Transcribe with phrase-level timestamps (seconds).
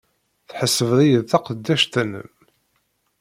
[0.49, 2.29] Tḥesbed-iyi d taqeddact-nnem?